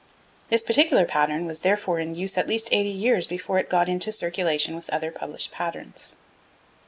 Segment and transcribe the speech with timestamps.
[0.49, 4.11] This particular pattern was, therefore, in use at least eighty years before it got into
[4.11, 6.15] circulation with other published patterns.